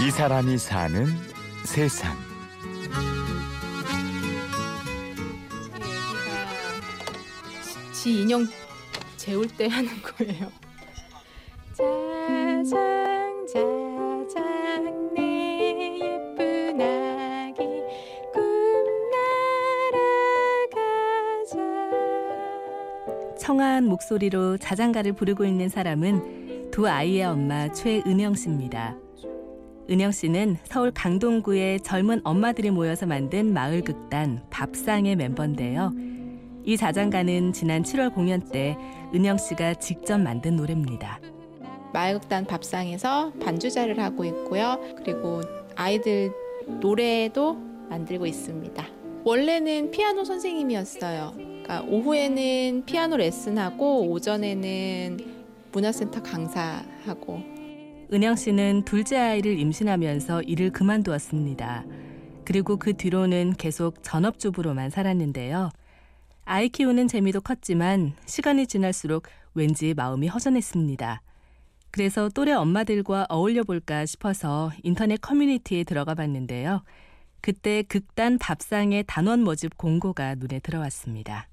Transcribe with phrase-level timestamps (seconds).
[0.00, 1.06] 이 사람이 사는
[1.64, 2.14] 세상.
[7.92, 8.44] 지 인형
[9.16, 10.50] 재울 때 하는 거예요.
[11.72, 17.62] 짜장 짜장 내 예쁜 아기
[18.32, 18.42] 꿈
[21.46, 21.56] 날아가자
[23.38, 28.96] 청아한 목소리로 자장가를 부르고 있는 사람은 두 아이의 엄마 최은영 씨입니다.
[29.90, 35.92] 은영 씨는 서울 강동구의 젊은 엄마들이 모여서 만든 마을 극단 밥상의 멤버인데요.
[36.64, 38.78] 이 자장가는 지난 7월 공연 때
[39.14, 41.20] 은영 씨가 직접 만든 노래입니다.
[41.92, 44.80] 마을극단 밥상에서 반주자를 하고 있고요.
[44.96, 45.42] 그리고
[45.76, 46.32] 아이들
[46.80, 47.54] 노래도
[47.90, 48.86] 만들고 있습니다.
[49.22, 51.32] 원래는 피아노 선생님이었어요.
[51.36, 55.18] 그러니까 오후에는 피아노 레슨하고 오전에는
[55.72, 57.63] 문화센터 강사하고
[58.14, 61.84] 은영 씨는 둘째 아이를 임신하면서 일을 그만두었습니다.
[62.44, 65.70] 그리고 그 뒤로는 계속 전업주부로만 살았는데요.
[66.44, 71.22] 아이 키우는 재미도 컸지만 시간이 지날수록 왠지 마음이 허전했습니다.
[71.90, 76.84] 그래서 또래 엄마들과 어울려 볼까 싶어서 인터넷 커뮤니티에 들어가 봤는데요.
[77.40, 81.48] 그때 극단 밥상의 단원 모집 공고가 눈에 들어왔습니다.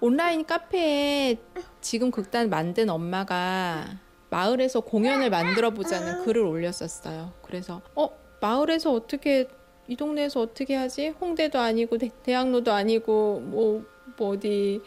[0.00, 1.36] 온라인 카페에
[1.82, 7.32] 지금 극단 만든 엄마가 마을에서 공연을 만들어 보자는 글을 올렸었어요.
[7.42, 8.10] 그래서 어
[8.40, 9.48] 마을에서 어떻게
[9.88, 11.08] 이 동네에서 어떻게 하지?
[11.08, 13.84] 홍대도 아니고 대, 대학로도 아니고 뭐,
[14.16, 14.80] 뭐 어디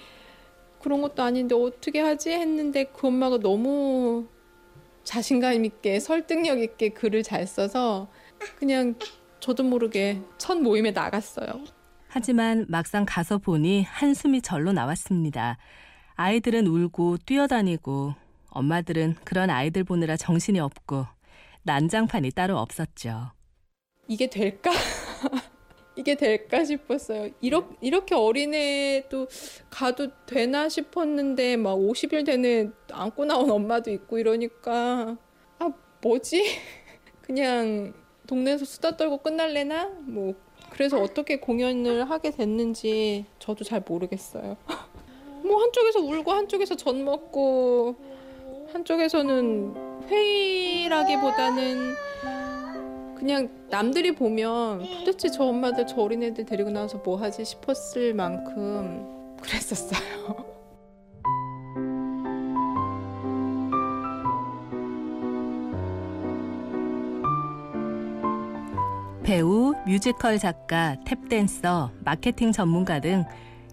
[0.81, 2.31] 그런 것도 아닌데 어떻게 하지?
[2.31, 4.27] 했는데 그 엄마가 너무
[5.03, 8.07] 자신감 있게 설득력 있게 글을 잘 써서
[8.57, 8.95] 그냥
[9.39, 11.47] 저도 모르게 첫 모임에 나갔어요.
[12.07, 15.57] 하지만 막상 가서 보니 한숨이 절로 나왔습니다.
[16.15, 18.15] 아이들은 울고 뛰어다니고
[18.51, 21.05] 엄마들은 그런 아이들 보느라 정신이 없고
[21.63, 23.31] 난장판이 따로 없었죠.
[24.07, 24.71] 이게 될까?
[25.95, 27.29] 이게 될까 싶었어요.
[27.41, 29.27] 이렇게, 이렇게 어린애도
[29.69, 35.17] 가도 되나 싶었는데 막 50일 되는 안고 나온 엄마도 있고 이러니까
[35.59, 35.71] 아
[36.01, 36.43] 뭐지?
[37.21, 37.93] 그냥
[38.27, 39.89] 동네에서 수다 떨고 끝날래나?
[40.01, 40.35] 뭐
[40.69, 44.55] 그래서 어떻게 공연을 하게 됐는지 저도 잘 모르겠어요.
[45.43, 47.95] 뭐 한쪽에서 울고 한쪽에서 전 먹고
[48.73, 49.73] 한쪽에서는
[50.07, 51.95] 회의라기보다는
[53.15, 59.99] 그냥 남들이 보면 도대체 저 엄마들 저 어린애들 데리고 나와서 뭐 하지 싶었을 만큼 그랬었어요.
[69.23, 73.25] 배우, 뮤지컬 작가, 탭댄서, 마케팅 전문가 등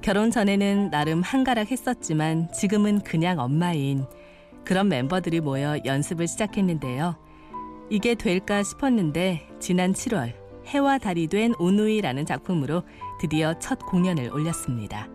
[0.03, 4.05] 결혼 전에는 나름 한가락 했었지만 지금은 그냥 엄마인
[4.67, 7.15] 그런 멤버들이 모여 연습을 시작했는데요.
[7.89, 10.35] 이게 될까 싶었는데 지난 7월
[10.67, 12.83] 해와 달이 된 오누이라는 작품으로
[13.21, 15.09] 드디어 첫 공연을 올렸습니다.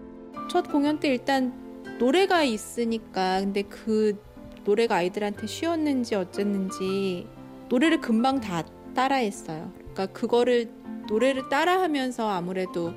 [0.50, 1.53] 첫 공연 때 일단
[2.00, 4.17] 노래가 있으니까 근데 그
[4.63, 7.28] 노래가 아이들한테 쉬웠는지 어쨌는지
[7.67, 8.63] 노래를 금방 다
[8.95, 9.69] 따라했어요.
[9.75, 10.72] 그러니까 그거를
[11.09, 12.94] 노래를 따라하면서 아무래도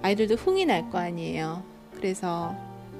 [0.00, 1.62] 아이들도 흥이 날 거 아니에요.
[1.94, 2.54] 그래서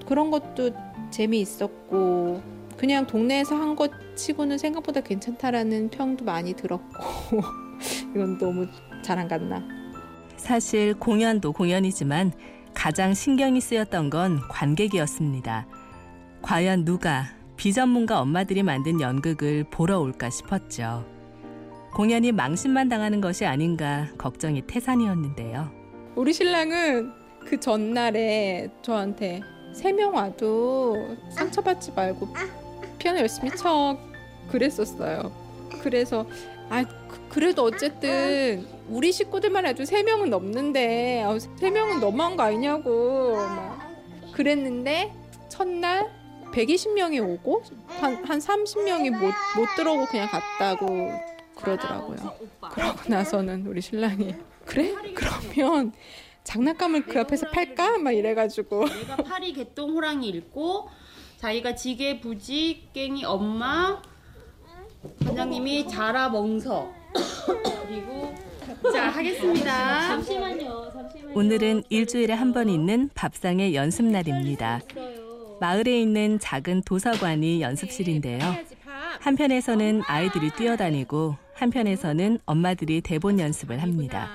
[0.06, 0.72] 그런 것도
[1.10, 7.42] 재미있었고 그냥 동네에서 한 것 치고는 생각보다 괜찮다라는 평도 많이 들었고
[8.14, 8.66] 이건 너무
[9.02, 9.62] 잘 안 갔나.
[10.36, 12.32] 사실 공연도 공연이지만
[12.74, 15.66] 가장 신경이 쓰였던 건 관객이었습니다.
[16.42, 21.04] 과연 누가 비전문가 엄마들이 만든 연극을 보러 올까 싶었죠.
[21.94, 25.70] 공연이 망신만 당하는 것이 아닌가 걱정이 태산이었는데요.
[26.14, 27.10] 우리 신랑은
[27.44, 29.40] 그 전날에 저한테
[29.74, 30.96] 세 명 와도
[31.30, 32.28] 상처받지 말고
[33.08, 33.98] 피아노 열심히 쳐
[34.50, 35.32] 그랬었어요.
[35.82, 36.26] 그래서
[36.68, 36.84] 아
[37.30, 43.36] 그, 래도 어쨌든 우리 식구들만 해도 세 명은 넘는데 아, 세 명은 너무한 거 아니냐고
[43.36, 43.78] 막
[44.32, 45.14] 그랬는데
[45.48, 46.10] 첫날
[46.52, 51.12] 120명이 오고 한, 한 30명이 못, 못 들어오고 그냥 갔다고
[51.56, 52.34] 그러더라고요.
[52.72, 54.34] 그러고 나서는 우리 신랑이
[54.66, 54.94] 그래?
[55.14, 55.92] 그러면
[56.44, 57.96] 장난감을 그 앞에서 팔까?
[57.98, 60.88] 막 이래가지고 얘가 파리 개똥 호랑이 읽고
[61.38, 64.00] 자기가 지게 부지 깽이 엄마
[65.24, 66.90] 관장님이 자라 멍서
[67.86, 68.34] 그리고
[68.92, 70.08] 자 하겠습니다.
[70.08, 70.90] 잠시만요.
[70.92, 71.32] 잠시만요.
[71.34, 74.80] 오늘은 일주일에 한 번 있는 밥상의 연습 날입니다.
[75.60, 78.40] 마을에 있는 작은 도서관이 연습실인데요.
[79.20, 84.28] 한편에서는 아이들이 뛰어다니고 한편에서는 엄마들이 대본 연습을 합니다.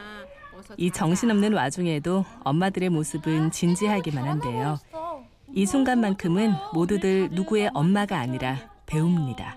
[0.77, 4.79] 이 정신없는 와중에도 엄마들의 모습은 진지하기만 한데요.
[5.55, 8.57] 이 순간만큼은 모두들 누구의 엄마가 아니라
[8.87, 9.55] 배웁니다.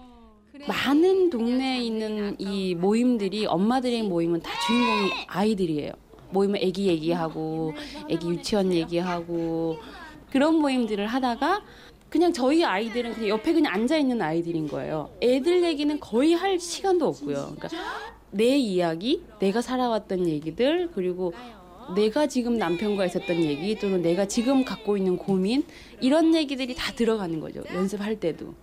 [0.69, 5.93] 많은 동네에 있는 이 모임들이 엄마들의 모임은 다 주인공이 아이들이에요.
[6.31, 7.73] 모이면 애기 얘기하고
[8.11, 9.79] 애기 유치원 얘기하고
[10.31, 11.63] 그런 모임들을 하다가
[12.11, 15.09] 그냥 저희 아이들은 그냥 옆에 그냥 앉아 있는 아이들인 거예요.
[15.23, 17.55] 애들 얘기는 거의 할 시간도 없고요.
[17.57, 17.69] 그러니까
[18.31, 21.33] 내 이야기, 내가 살아왔던 얘기들 그리고
[21.95, 25.65] 내가 지금 남편과 있었던 얘기 또는 내가 지금 갖고 있는 고민
[26.01, 27.63] 이런 얘기들이 다 들어가는 거죠.
[27.73, 28.55] 연습할 때도.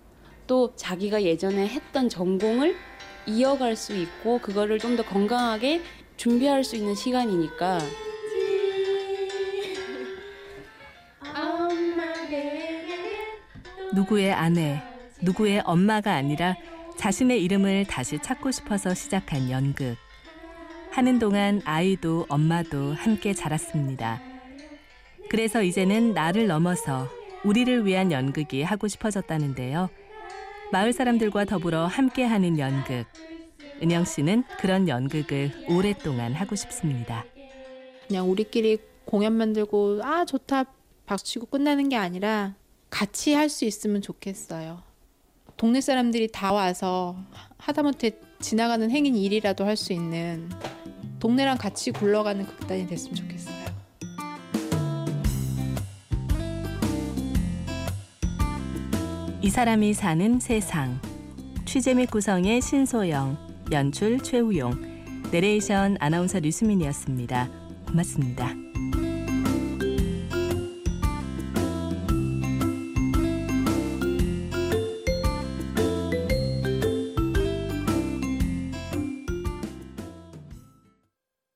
[0.46, 2.76] 또 자기가 예전에 했던 전공을
[3.26, 5.80] 이어갈 수 있고 그거를 좀 더 건강하게
[6.16, 7.78] 준비할 수 있는 시간이니까
[13.94, 14.82] 누구의 아내,
[15.22, 16.56] 누구의 엄마가 아니라
[16.96, 19.96] 자신의 이름을 다시 찾고 싶어서 시작한 연극.
[20.94, 24.22] 하는 동안 아이도 엄마도 함께 자랐습니다.
[25.28, 27.08] 그래서 이제는 나를 넘어서
[27.44, 29.90] 우리를 위한 연극이 하고 싶어졌다는데요.
[30.70, 33.06] 마을 사람들과 더불어 함께 하는 연극.
[33.82, 37.24] 은영 씨는 그런 연극을 오랫동안 하고 싶습니다.
[38.06, 40.64] 그냥 우리끼리 공연 만들고 아 좋다
[41.06, 42.54] 박수 치고 끝나는 게 아니라
[42.88, 44.80] 같이 할 수 있으면 좋겠어요.
[45.56, 47.16] 동네 사람들이 다 와서
[47.58, 50.50] 하다못해 지나가는 행인 일이라도 할 수 있는
[51.20, 53.54] 동네랑 같이 굴러가는 극단이 됐으면 좋겠어요.
[59.42, 61.00] 이 사람이 사는 세상.
[61.66, 63.36] 취재 및 구성의 신소영,
[63.72, 64.72] 연출 최우용,
[65.32, 67.50] 내레이션 아나운서 류수민이었습니다.
[67.86, 68.63] 고맙습니다.